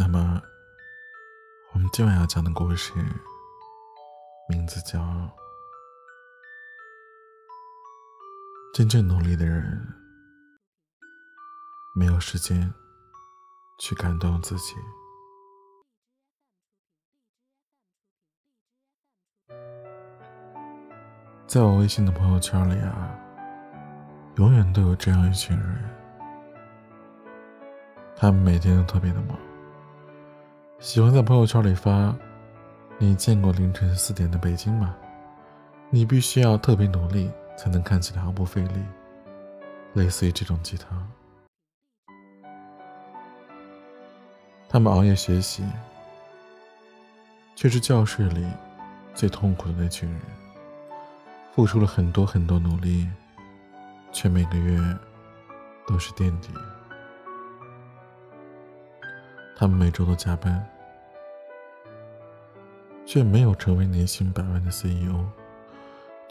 [0.00, 0.40] 那么，
[1.74, 2.90] 我们今晚要讲的故事
[4.48, 4.98] 名字叫
[8.72, 9.86] 《真正努力的人
[11.94, 12.72] 没有时间
[13.78, 14.74] 去感动自己》。
[21.46, 23.14] 在我微信的朋友圈里啊，
[24.36, 25.78] 永远都有这样一群人，
[28.16, 29.38] 他们每天都特别的忙，
[30.80, 32.16] 喜欢在朋友圈里发
[32.96, 34.96] ：“你见过凌晨四点的北京吗？
[35.90, 38.82] 你必须要特别努力才能看起来毫不费力。”
[39.92, 41.06] 类似于这种鸡汤，
[44.70, 45.64] 他们熬夜学习，
[47.54, 48.46] 却是教室里
[49.14, 50.20] 最痛苦的那群人。
[51.52, 53.06] 付出了很多很多努力，
[54.12, 54.80] 却每个月
[55.86, 56.48] 都是垫底。
[59.60, 60.66] 他们每周都加班，
[63.04, 65.22] 却没有成为年薪百万的 CEO，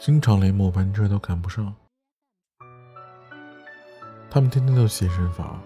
[0.00, 1.72] 经常连末班车都赶不上。
[4.28, 5.62] 他们天天都健身房，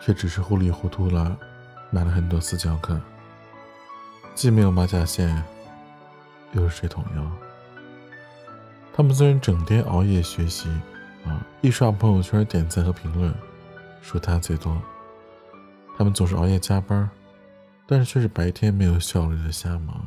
[0.00, 1.36] 却只是糊里糊涂了
[1.90, 3.00] 买了很多私教课，
[4.36, 5.42] 既没有马甲线，
[6.52, 7.28] 又是水桶腰。
[8.94, 10.70] 他们虽然整天熬夜学习，
[11.24, 13.34] 啊，一刷朋友圈点赞和评论，
[14.00, 14.80] 说他最多。
[15.96, 17.08] 他们总是熬夜加班，
[17.86, 20.06] 但是却是白天没有效率的瞎忙。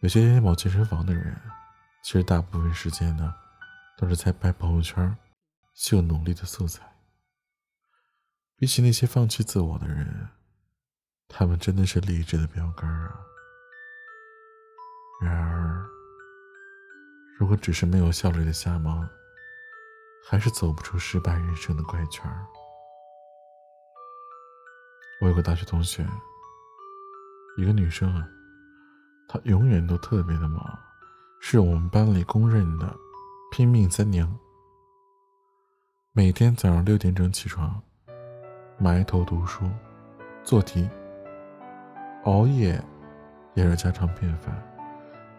[0.00, 1.38] 有些天天跑健身房的人，
[2.02, 3.34] 其实大部分时间呢，
[3.96, 5.16] 都是在拍朋友圈，
[5.74, 6.82] 秀努力的素材。
[8.56, 10.28] 比起那些放弃自我的人，
[11.28, 13.14] 他们真的是励志的标杆啊。
[15.22, 15.86] 然而。
[17.38, 19.08] 如果只是没有效率的瞎忙，
[20.28, 22.30] 还是走不出失败人生的怪圈。
[25.20, 26.02] 我有个大学同学，
[27.58, 28.26] 一个女生啊，
[29.28, 30.78] 她永远都特别的忙，
[31.40, 32.90] 是我们班里公认的
[33.52, 34.34] 拼命三娘。
[36.12, 37.78] 每天早上六点钟起床，
[38.78, 39.70] 埋头读书、
[40.42, 40.88] 做题，
[42.24, 42.82] 熬夜
[43.52, 44.56] 也是家常便饭。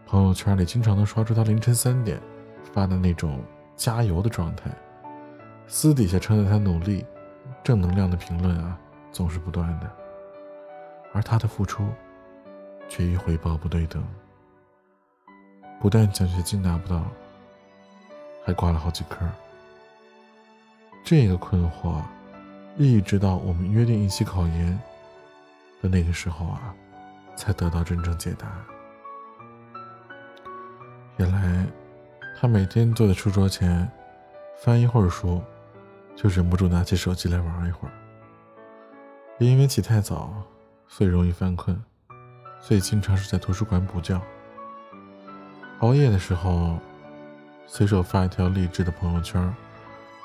[0.06, 2.22] 朋友圈里经常能刷出她凌晨三点
[2.72, 3.44] 发的那种
[3.76, 4.70] 加油的状态，
[5.66, 7.04] 私底下称赞她努力、
[7.64, 8.78] 正能量的评论啊，
[9.12, 9.92] 总是不断的。
[11.14, 11.88] 而他的付出
[12.88, 14.02] 却与回报不对等，
[15.80, 17.04] 不但奖学金拿不到，
[18.46, 19.30] 还挂了好几科。
[21.04, 22.02] 这个困惑，
[22.78, 24.80] 一直到我们约定一起考研
[25.82, 26.74] 的那个时候啊，
[27.36, 28.48] 才得到真正解答。
[31.18, 31.66] 原来，
[32.40, 33.86] 他每天坐在书桌前，
[34.64, 35.42] 翻一会儿书，
[36.16, 37.94] 就忍不住拿起手机来玩一会儿。
[39.42, 40.32] 也因为起太早，
[40.88, 41.76] 所以容易犯困，
[42.60, 44.22] 所以经常是在图书馆补觉。
[45.80, 46.78] 熬夜的时候，
[47.66, 49.52] 随手发一条励志的朋友圈，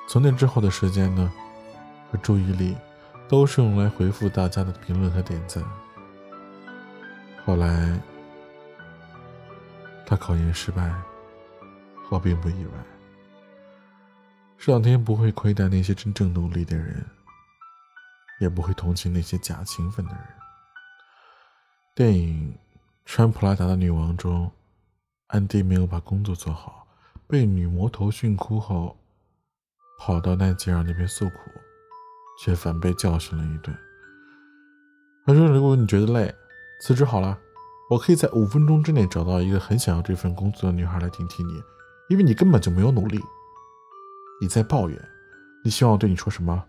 [0.07, 1.33] 从那之后的时间呢，
[2.13, 2.77] 和注意力，
[3.27, 5.65] 都是用来回复大家的评论和点赞。
[7.45, 7.99] 后来。
[10.09, 10.95] 他考研失败，
[12.11, 12.71] 我并不意外。
[14.57, 17.05] 上天不会亏待那些真正努力的人，
[18.41, 20.23] 也不会同情那些假勤奋的人。
[21.95, 22.55] 电影
[23.05, 24.51] 《穿普拉达的女王》中，
[25.29, 26.87] 安迪没有把工作做好，
[27.27, 28.97] 被女魔头训哭后，
[29.99, 31.37] 跑到奈吉尔那边诉苦，
[32.43, 33.77] 却反被教训了一顿。
[35.27, 36.35] 他说：“如果你觉得累，
[36.81, 37.39] 辞职好了。”
[37.89, 41.63] 我可以在五分钟之内找到一个很想要这份工作的女孩来顶替你，
[42.09, 43.23] 因为你根本就没有努力。
[44.41, 45.09] 你在抱怨，
[45.63, 46.65] 你希望我对你说什么？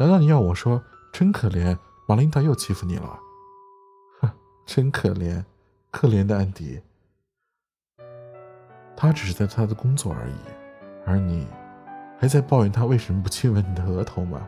[0.00, 0.82] 难道你要我说
[1.14, 3.16] 真可怜，马琳达又欺负你了？
[4.20, 4.28] 哼，
[4.66, 5.44] 真可怜，
[5.92, 6.82] 可怜的安迪。
[8.96, 10.34] 他只是在他的工作而已，
[11.06, 11.46] 而你
[12.18, 14.44] 还在抱怨他为什么不亲吻你的额头吗？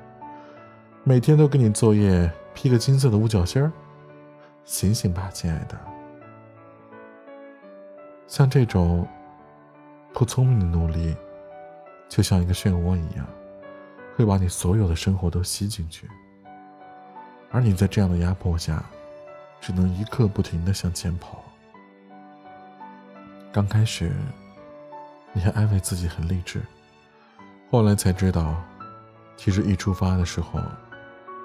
[1.05, 3.71] 每天都给你作业披个金色的五角星儿，
[4.65, 5.81] 醒醒吧，亲爱的。
[8.27, 9.07] 像这种
[10.13, 11.17] 不聪明的努力，
[12.09, 13.25] 就像一个漩涡一样，
[14.17, 16.11] 会把你所有的生活都吸进去。
[17.57, 18.85] 而你在这样的压迫下，
[19.63, 21.43] 只能一刻不停的向前跑。
[23.51, 24.13] 刚开始，
[25.33, 26.61] 你还安慰自己很励志，
[27.71, 28.63] 后来才知道，
[29.39, 30.61] 其实一出发的时候，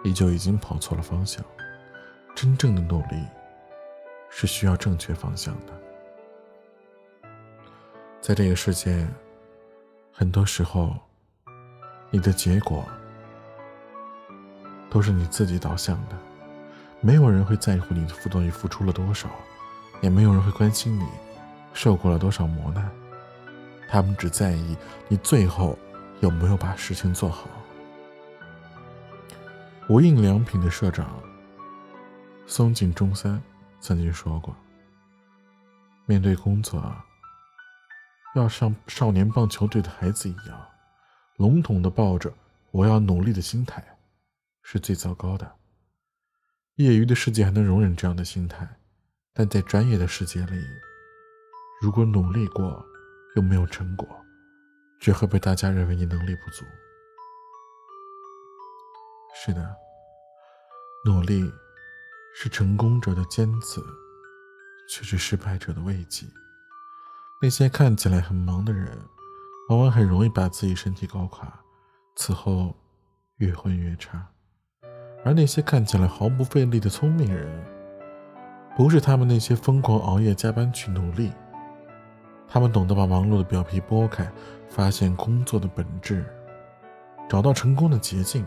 [0.04, 1.42] 你就已经跑错了方向。
[2.36, 3.25] 真正的努力，
[4.30, 5.72] 是需要正确方向的。
[8.19, 9.08] 在这个世界，
[10.12, 10.94] 很多时候，
[12.10, 12.84] 你的结果
[14.92, 16.18] 都是你自己导向的。
[17.00, 19.28] 没有人会在乎你的付到底付出了多少，
[20.02, 21.08] 也没有人会关心你
[21.74, 22.92] 受过了多少磨难。
[23.90, 24.78] 他们只在意
[25.08, 25.78] 你最后
[26.20, 27.48] 有没有把事情做好。
[29.90, 31.20] 无印良品的社长
[32.46, 33.42] 松井中三
[33.80, 34.56] 曾经说过
[36.06, 36.82] ：“面对工作，
[38.36, 40.58] 要像少年棒球队的孩子一样，
[41.38, 42.32] 笼统的抱着
[42.70, 43.84] 我要努力的心态，
[44.62, 45.58] 是最糟糕的。
[46.75, 48.80] 业余的世界还能容忍这样的心态，
[49.34, 50.66] 但在专业的世界里，
[51.81, 52.84] 如果努力过
[53.36, 54.08] 又没有成果，
[55.00, 56.66] 只会被大家认为你能力不足。”
[59.36, 59.75] 是的，
[61.06, 61.52] 努力
[62.36, 63.81] 是成功者的尖刺，
[64.90, 66.25] 却是失败者的慰藉。
[67.42, 68.98] 那些看起来很忙的人，
[69.69, 71.63] 往往很容易把自己身体搞垮，
[72.16, 72.75] 此后
[73.38, 74.31] 越混越差。
[75.24, 77.48] 而那些看起来毫不费力的聪明人，
[78.76, 81.32] 不是他们那些疯狂熬夜加班去努力，
[82.48, 84.28] 他们懂得把忙碌的表皮剥开，
[84.68, 86.26] 发现工作的本质，
[87.30, 88.46] 找到成功的捷径。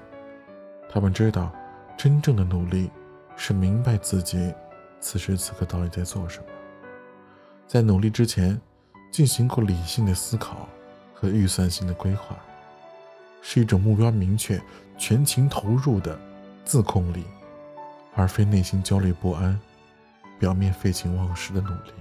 [0.90, 1.52] 他们知道，
[1.96, 2.90] 真正的努力
[3.36, 4.52] 是明白自己
[5.00, 6.46] 此时此刻到底在做什么，
[7.68, 8.60] 在努力之前
[9.12, 10.68] 进行过理性的思考
[11.12, 12.36] 和预算性的规划，
[13.42, 14.60] 是一种目标明确、
[14.98, 16.18] 全情投入的
[16.64, 17.24] 自控力，
[18.14, 19.58] 而非内心焦虑不安、
[20.38, 21.92] 表面废寝忘食的努力。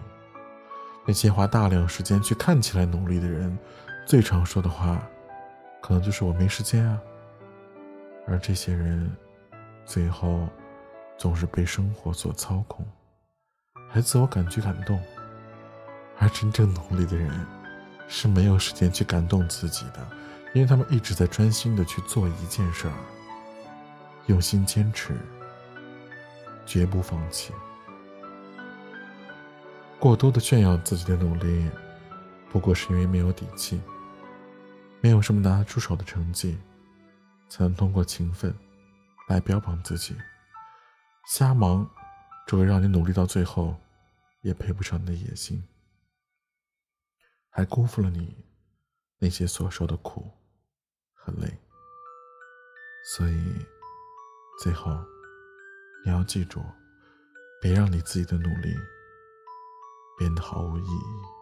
[1.06, 3.58] 那些花大量时间去看起来努力的人，
[4.06, 5.02] 最常说的话，
[5.82, 6.98] 可能就是“我没时间啊”。
[8.26, 9.14] 而这些人，
[9.86, 10.48] 最后
[11.18, 12.86] 总是被生活所操控，
[13.90, 14.98] 还自我感觉感动。
[16.20, 17.30] 而真正努力的人，
[18.08, 20.08] 是没有时间去感动自己的，
[20.54, 22.94] 因为他们一直在专心的去做一件事儿，
[24.28, 25.16] 用心坚持，
[26.66, 27.54] 绝不放弃。
[30.00, 31.70] 过多的炫耀自己的努力，
[32.50, 33.82] 不过是因为没有底气，
[35.02, 36.58] 没有什么拿得出手的成绩。
[37.50, 38.52] 才能通过勤奋
[39.28, 40.16] 来标榜自己，
[41.28, 41.88] 瞎忙
[42.48, 43.76] 只会让你努力到最后
[44.42, 45.64] 也配不上你的野心，
[47.52, 48.36] 还辜负了你
[49.20, 50.32] 那些所受的苦
[51.14, 51.48] 和累。
[53.06, 53.66] 所以，
[54.60, 54.92] 最后
[56.06, 56.64] 你要记住，
[57.62, 58.76] 别让你自己的努力
[60.18, 61.33] 变得毫无意义。